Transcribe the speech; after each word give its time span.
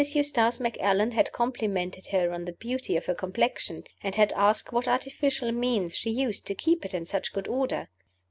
Eustace 0.15 0.59
Macallan 0.59 1.11
had 1.11 1.31
complimented 1.31 2.07
her 2.07 2.33
on 2.33 2.45
the 2.45 2.53
beauty 2.53 2.97
of 2.97 3.05
her 3.05 3.13
complexion, 3.13 3.83
and 4.01 4.15
had 4.15 4.33
asked 4.33 4.71
what 4.71 4.87
artificial 4.87 5.51
means 5.51 5.95
she 5.95 6.09
used 6.09 6.47
to 6.47 6.55
keep 6.55 6.83
it 6.83 6.95
in 6.95 7.05
such 7.05 7.31
good 7.31 7.47
order. 7.47 7.87